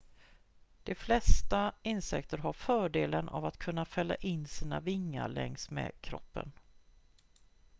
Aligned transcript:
de 0.83 0.95
flesta 0.95 1.73
insekter 1.83 2.37
har 2.37 2.53
fördelen 2.53 3.29
av 3.29 3.45
att 3.45 3.57
kunna 3.57 3.85
fälla 3.85 4.15
in 4.15 4.47
sina 4.47 4.79
vingar 4.79 5.27
längs 5.27 5.69
med 5.69 5.91
kroppen 6.01 6.51